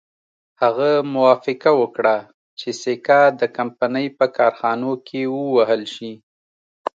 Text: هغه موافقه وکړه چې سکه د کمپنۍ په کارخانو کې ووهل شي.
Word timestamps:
هغه 0.61 0.89
موافقه 1.15 1.71
وکړه 1.81 2.15
چې 2.59 2.69
سکه 2.83 3.19
د 3.39 3.41
کمپنۍ 3.57 4.07
په 4.17 4.25
کارخانو 4.37 4.91
کې 5.07 5.21
ووهل 5.35 5.83
شي. 5.95 6.11